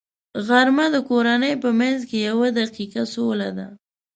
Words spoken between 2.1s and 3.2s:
یوه دقیقه